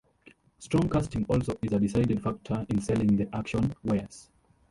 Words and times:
Strong 0.57 0.89
casting 0.89 1.25
also 1.25 1.55
is 1.61 1.73
a 1.73 1.79
decided 1.79 2.23
factor 2.23 2.65
in 2.69 2.81
selling 2.81 3.15
the 3.15 3.29
action 3.35 3.71
wares. 3.83 4.31